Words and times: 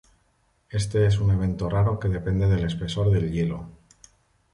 Este 0.71 1.05
es 1.05 1.19
un 1.19 1.29
evento 1.29 1.69
raro 1.69 1.99
que 1.99 2.07
depende 2.07 2.47
del 2.47 2.65
espesor 2.65 3.11
del 3.11 3.31
hielo. 3.31 3.69